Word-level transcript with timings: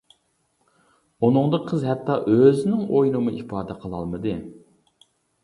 ئۇنىڭدا 1.27 1.59
قىز 1.67 1.85
ھەتتا 1.89 2.15
ئۆزىنىڭ 2.33 2.83
ئويىنىمۇ 2.93 3.35
ئىپادە 3.43 3.79
قىلالمىدى. 3.85 4.35